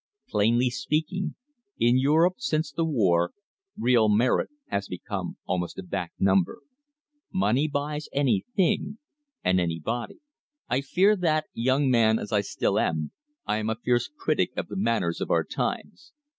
Plainly 0.29 0.71
speaking, 0.71 1.35
in 1.77 1.99
Europe 1.99 2.37
since 2.39 2.71
the 2.71 2.83
war, 2.83 3.33
real 3.77 4.09
merit 4.09 4.49
has 4.67 4.87
become 4.87 5.37
almost 5.45 5.77
a 5.77 5.83
back 5.83 6.11
number. 6.17 6.61
Money 7.31 7.67
buys 7.67 8.09
anything 8.11 8.97
and 9.43 9.59
anybody. 9.61 10.17
I 10.67 10.81
fear 10.81 11.15
that, 11.17 11.45
young 11.53 11.91
man 11.91 12.17
as 12.17 12.31
I 12.31 12.41
still 12.41 12.79
am, 12.79 13.11
I 13.45 13.57
am 13.57 13.69
a 13.69 13.75
fierce 13.75 14.09
critic 14.17 14.53
of 14.57 14.69
the 14.69 14.75
manners 14.75 15.21
of 15.21 15.29
our 15.29 15.43
times. 15.43 16.13